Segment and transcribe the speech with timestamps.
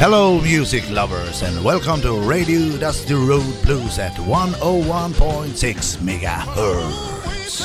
[0.00, 7.58] Hello, music lovers, and welcome to Radio Dusty Road Blues at 101.6 megahertz.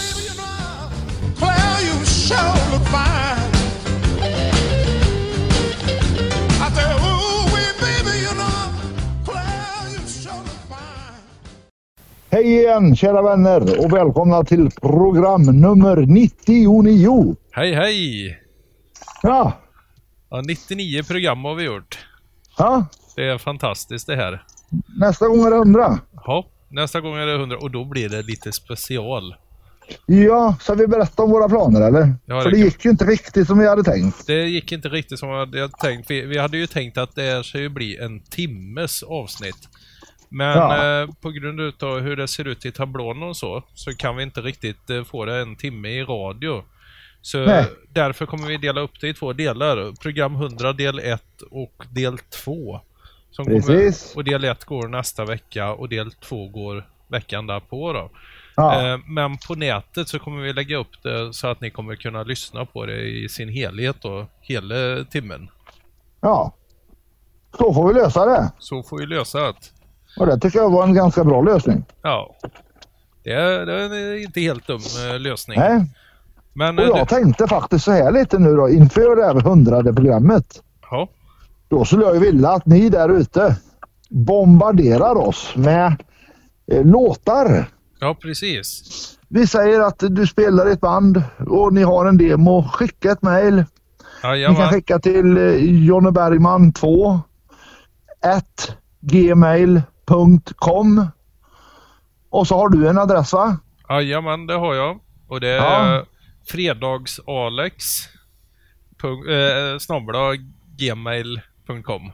[1.38, 3.54] Claire, you sure look fine.
[12.32, 17.36] Hej igen kära vänner och välkomna till program nummer 99.
[17.52, 18.38] Hej hej!
[19.24, 19.60] Ja,
[20.30, 21.98] Ja, 99 program har vi gjort.
[22.58, 22.86] Ja.
[23.16, 24.44] Det är fantastiskt det här.
[25.00, 26.00] nästa gång är det 100.
[26.26, 29.36] Ja, nästa gång är det 100 och då blir det lite special.
[30.06, 32.16] Ja, ska vi berätta om våra planer eller?
[32.26, 34.28] Ja, För det kan- gick ju inte riktigt som vi hade tänkt.
[34.28, 36.12] Det gick inte riktigt som jag hade tänkt.
[36.12, 39.70] Vi, vi hade ju tänkt att det här ju bli en timmes avsnitt.
[40.30, 41.02] Men Ja.
[41.02, 44.24] eh, på grund utav hur det ser ut i tablån och så, så kan vi
[44.24, 46.64] inte riktigt eh, få det en timme i radio.
[47.26, 47.66] Så Nej.
[47.90, 49.92] därför kommer vi dela upp det i två delar.
[50.02, 52.80] Program 100 del 1 och del 2.
[53.32, 54.12] Som Precis.
[54.14, 58.10] Kommer, och del 1 går nästa vecka och del 2 går veckan därpå då.
[58.56, 61.96] Ja, Eh, Men på nätet så kommer vi lägga upp det så att ni kommer
[61.96, 65.50] kunna lyssna på det i sin helhet då, hela timmen.
[66.22, 66.54] ja.
[67.58, 68.52] Så får vi lösa det.
[68.60, 69.54] Så får vi lösa det.
[70.20, 71.84] Och det tycker jag var en ganska bra lösning.
[72.02, 72.36] Ja.
[73.24, 75.60] Det är, det är inte helt dum eh, lösning.
[75.60, 75.86] Nej.
[76.54, 79.42] Men Och eh, jag det, tänkte faktiskt så här lite nu då inför det här
[79.42, 80.62] hundrade programmet.
[80.92, 81.08] ja,
[81.68, 83.56] Då skulle jag ju vilja att ni där ute
[84.10, 85.96] bombarderar oss med
[86.72, 87.66] eh, låtar.
[88.00, 88.84] ja, precis.
[89.28, 92.64] Vi säger att du spelar i ett band och ni har en demo.
[92.74, 93.64] Skicka ett mail.
[94.24, 95.56] Ni kan skicka till eh,
[95.86, 97.20] jonnebergman 2
[98.26, 98.76] at
[100.08, 101.08] gmail.com
[102.30, 103.58] och så har du en adress va?
[103.90, 105.00] Jajamän, det har jag.
[105.28, 106.06] Och det är Ja.
[106.46, 107.84] Fredagsalex
[109.04, 110.36] eh, snabel-a
[110.78, 112.12] gmail.com.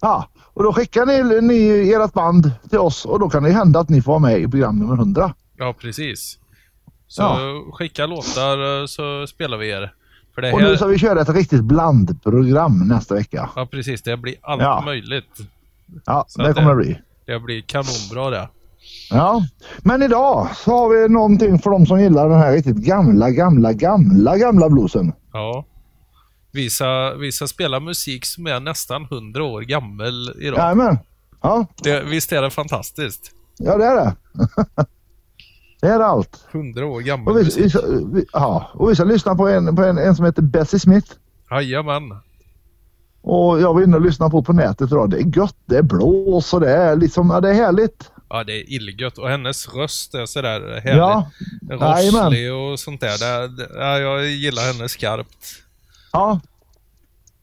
[0.00, 3.80] Ja, och då skickar ni, ni ert band till oss och då kan det hända
[3.80, 5.34] att ni får vara med i program nummer 100.
[5.56, 6.38] Ja, precis.
[7.08, 7.64] Så Ja.
[7.72, 9.94] skicka låtar eh, så spelar vi er.
[10.34, 13.50] För det Och nu här, ska vi köra ett riktigt blandprogram nästa vecka.
[13.56, 14.82] ja precis, det blir allt Ja.
[14.84, 15.38] möjligt.
[16.06, 17.00] Ja, Så det kommer det bli.
[17.26, 18.48] Det blir kanonbra det.
[19.10, 19.46] Ja,
[19.82, 23.72] men idag så har vi någonting för de som gillar den här riktigt gamla, gamla,
[23.72, 25.12] gamla, gamla bluesen.
[25.32, 25.64] Ja.
[26.52, 30.58] Vi ska, vi ska spela musik som är nästan 100 år gammal idag.
[30.58, 30.98] Jajamän.
[31.42, 33.30] Ja, Det, visst är det fantastiskt?
[33.58, 34.14] ja det är det.
[35.80, 36.46] det är allt.
[36.52, 37.64] 100 år gammal Och vi, musik.
[37.64, 40.42] vi, ska- vi, ja, och vi ska lyssna på en, på en, en som heter
[40.42, 41.12] Bessie Smith.
[41.50, 42.02] Jajamän.
[43.22, 45.10] Och jag var inne och lyssnade på på nätet idag.
[45.10, 48.10] Det är gött, det är blås och det är liksom, ja, det är härligt.
[48.34, 49.18] Ja, det är illgött.
[49.18, 50.98] Och hennes röst är sådär härlig.
[51.00, 51.30] Ja.
[51.70, 53.48] Rosslig och sånt där.
[53.48, 55.62] Det, ja, jag gillar henne skarpt.
[56.12, 56.40] Ja.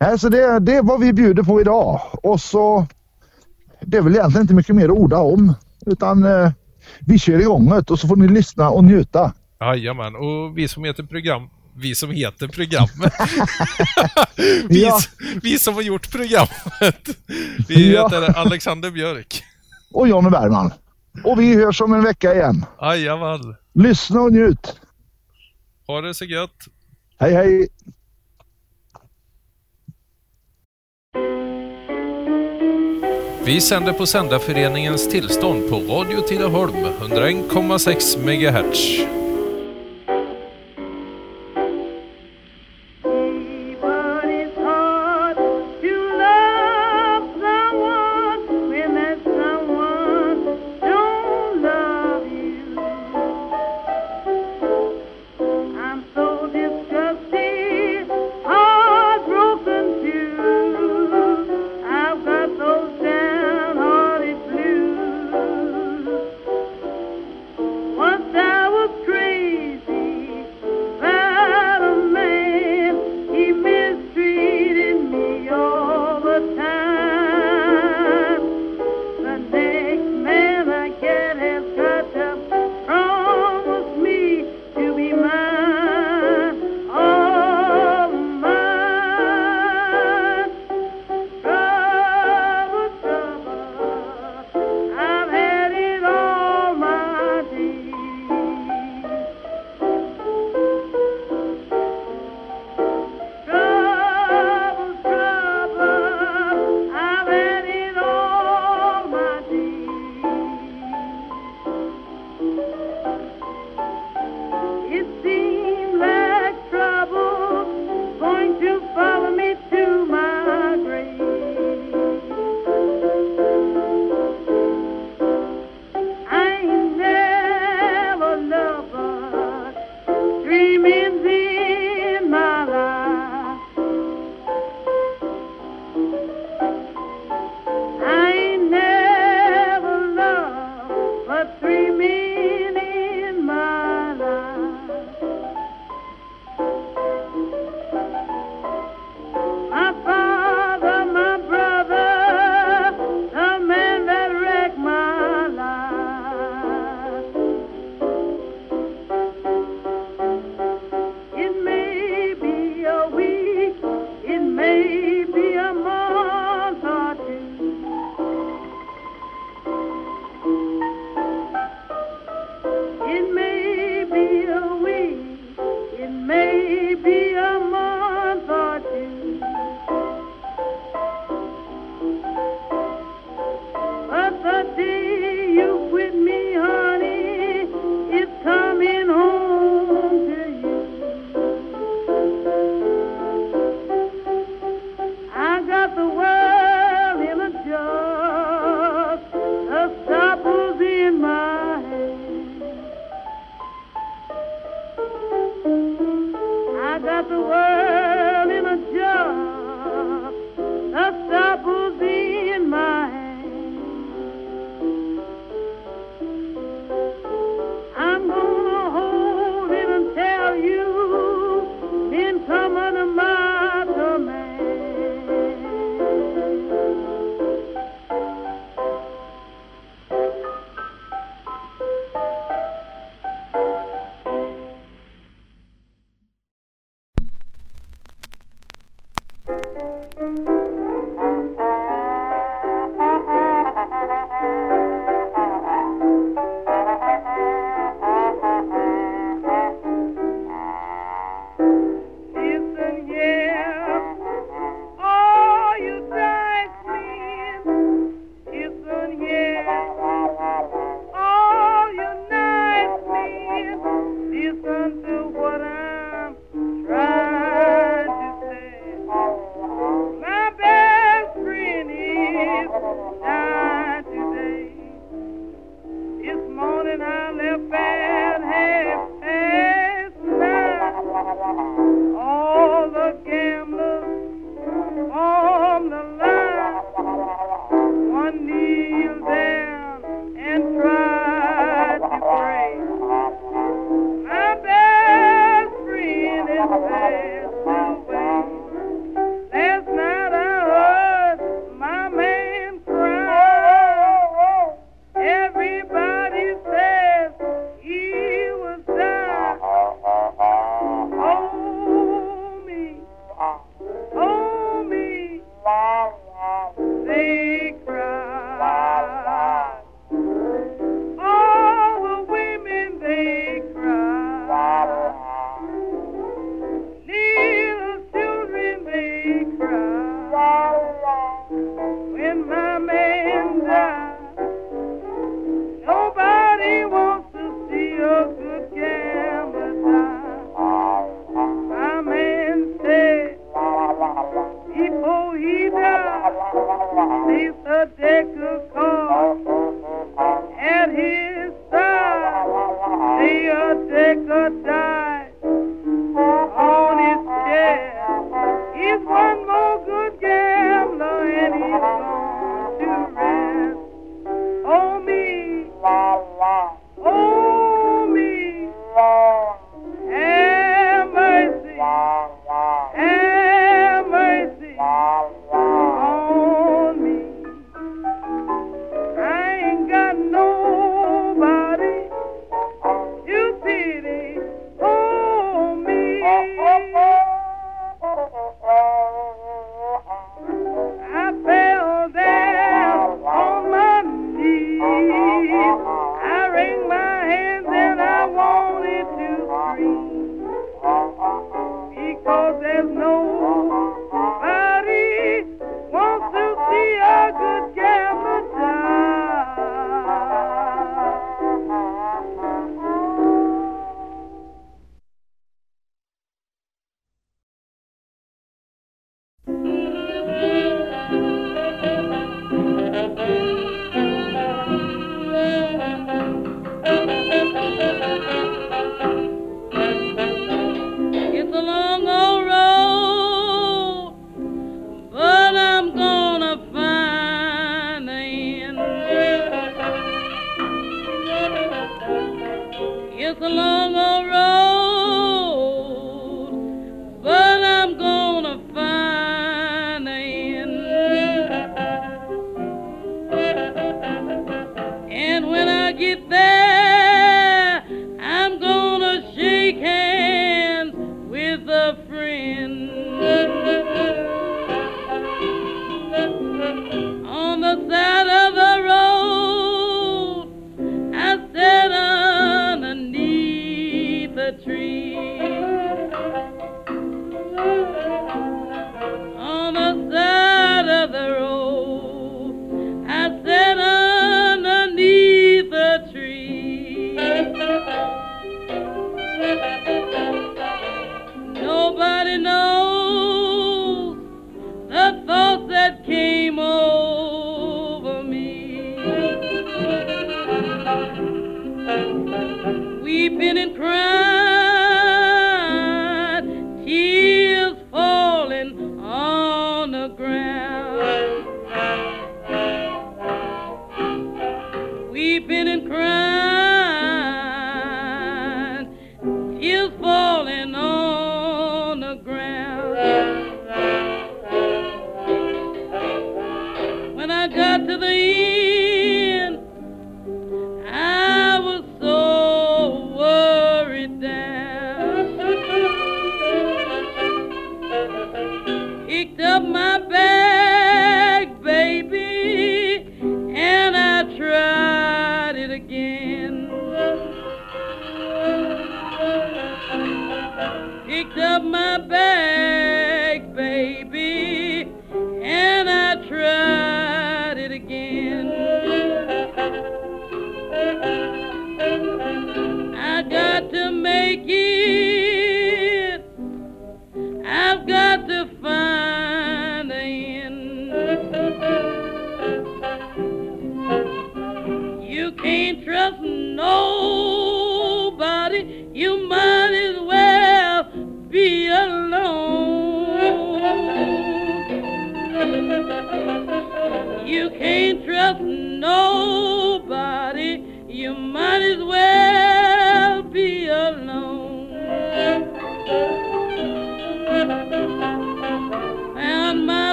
[0.00, 2.00] Nej, så det, det är vad vi bjuder på idag.
[2.12, 2.86] Och så,
[3.80, 5.54] det är väl egentligen inte mycket mer att orda om.
[5.86, 6.50] Utan eh,
[7.00, 9.32] vi kör igång det och så får ni lyssna och njuta.
[9.60, 10.14] Jajamän.
[10.16, 11.48] Och vi som heter program...
[11.76, 13.12] Vi som heter programmet.
[14.68, 14.98] vi, Ja.
[15.42, 17.08] vi som har gjort programmet.
[17.68, 18.02] Vi Ja.
[18.08, 19.42] heter Alexander Björk.
[19.92, 20.72] Och Jonny Bergman.
[21.24, 22.64] Och vi hörs om en vecka igen.
[22.80, 23.56] Jajamän.
[23.74, 24.80] Lyssna och njut.
[25.86, 26.56] Ha det så gött.
[27.18, 27.68] Hej hej!
[33.44, 39.17] Vi sänder på Sändarföreningens tillstånd på Radio Tidaholm 101,6 MHz.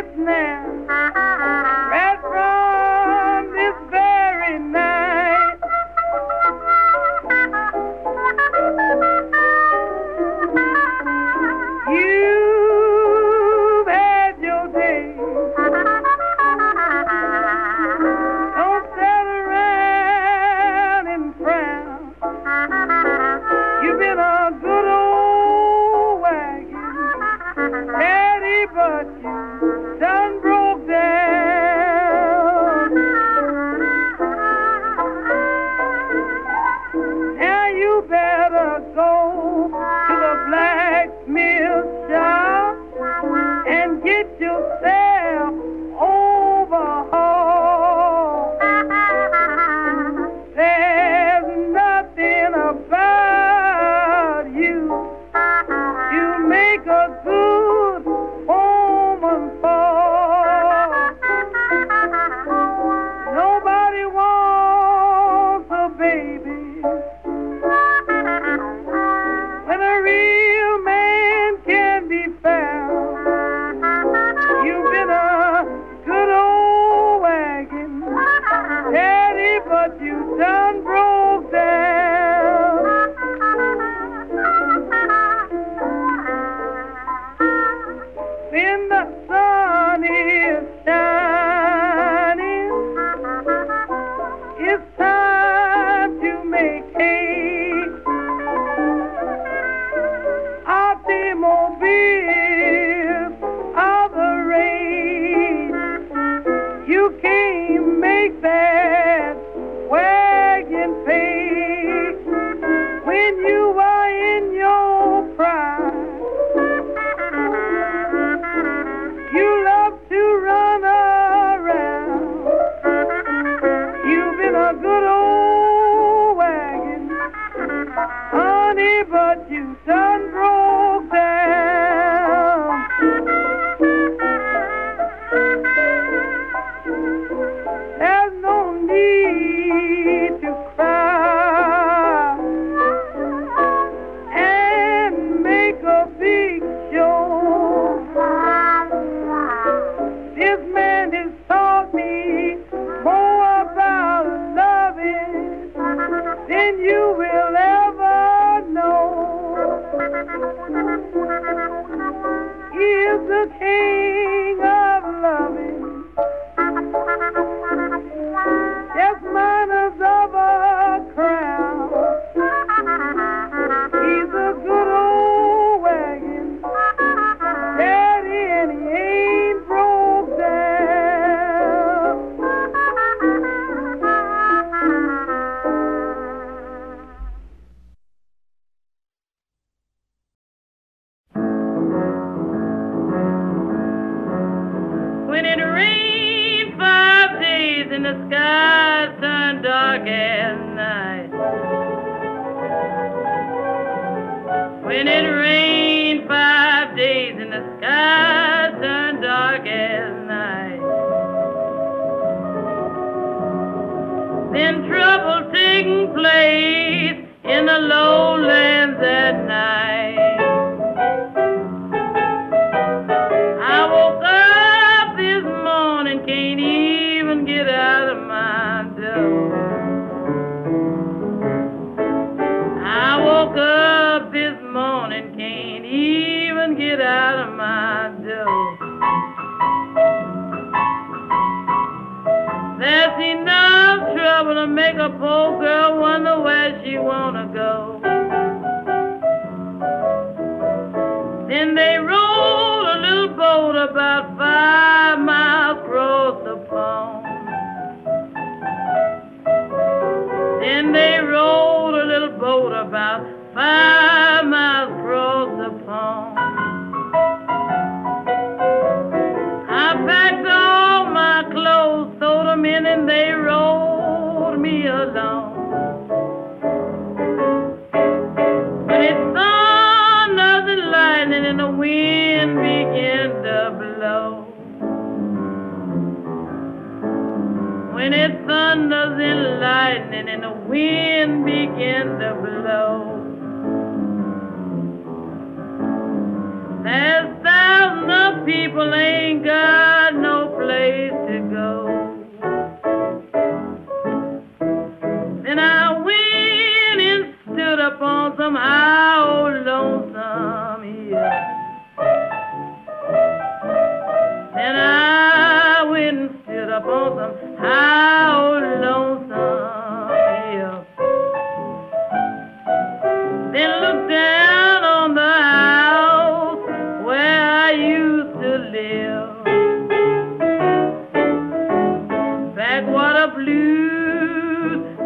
[0.00, 0.69] Hitman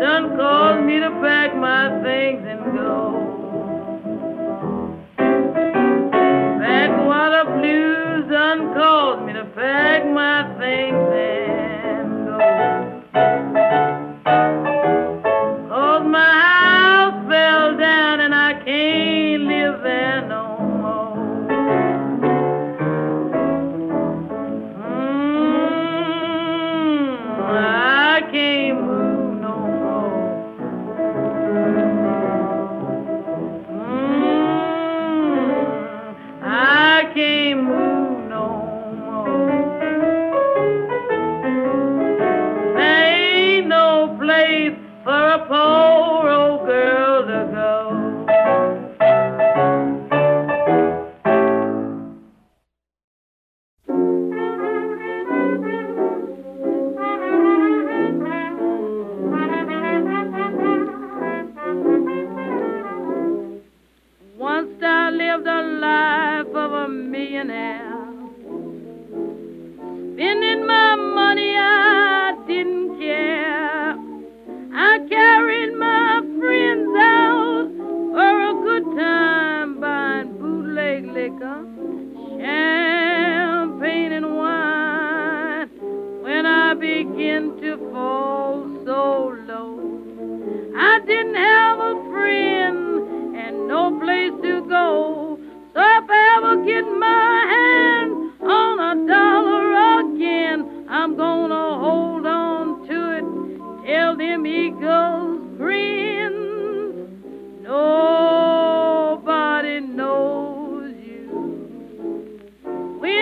[0.04, 3.23] Done called me to pack my things and go.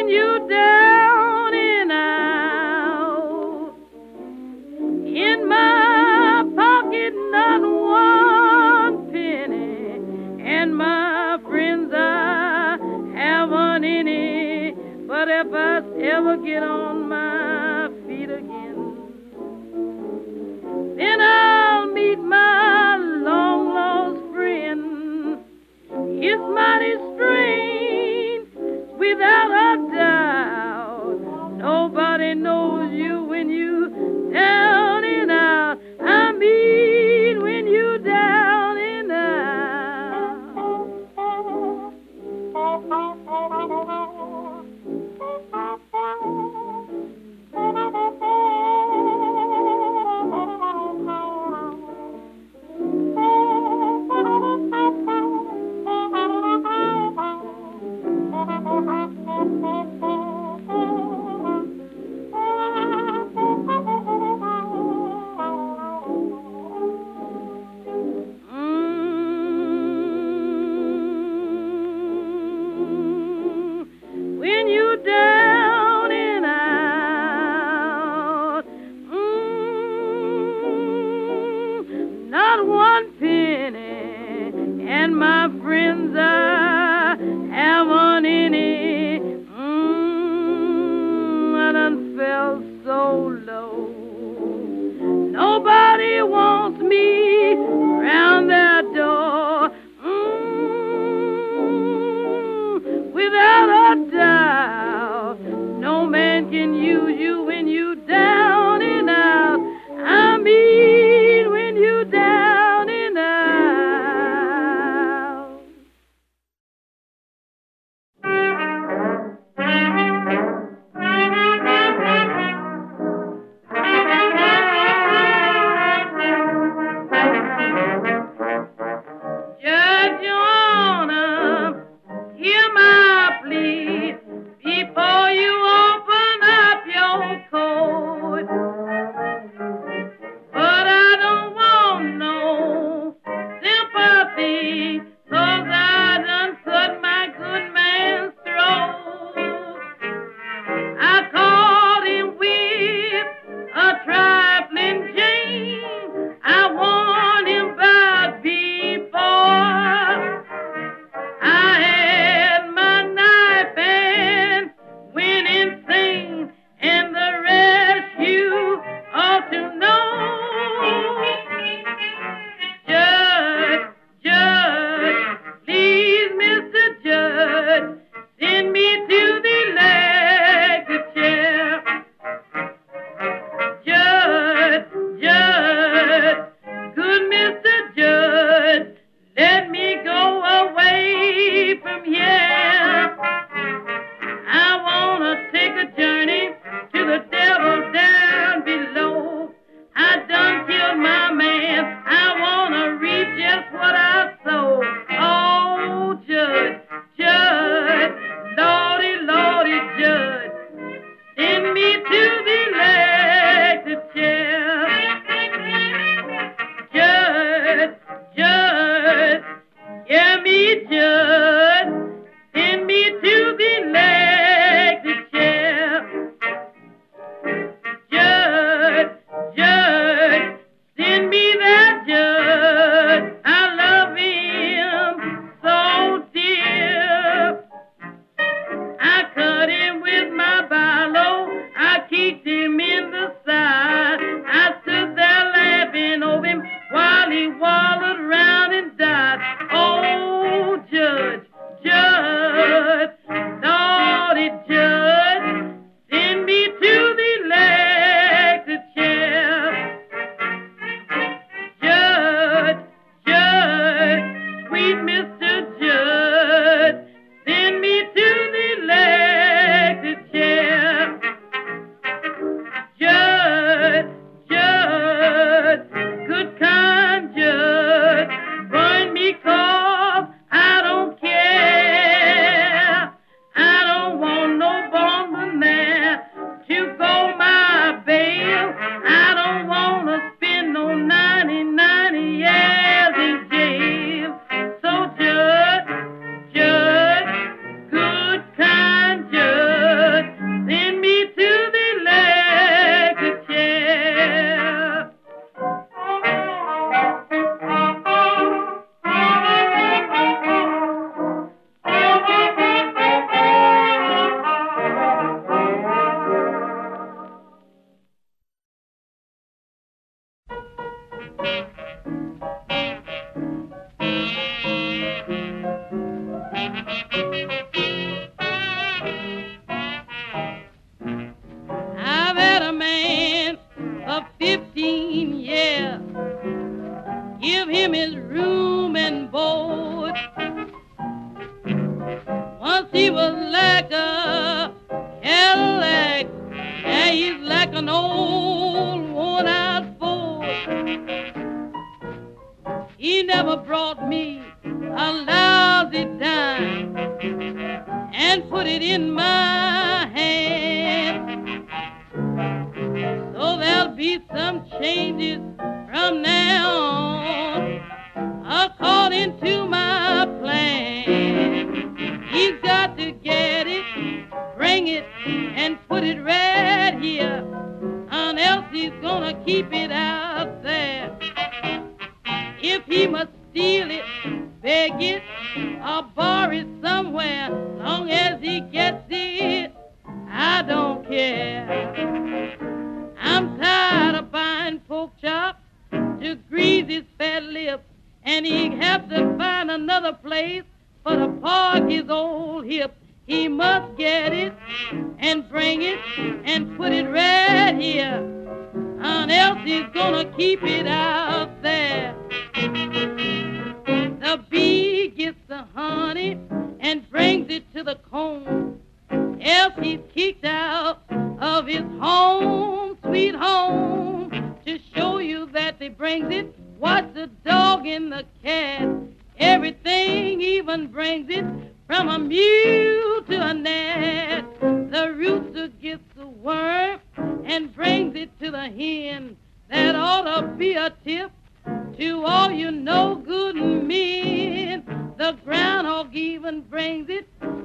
[0.08, 0.81] you dare.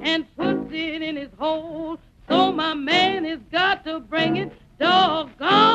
[0.02, 1.98] and puts it in his hole.
[2.28, 5.67] So my man has got to bring it doggone.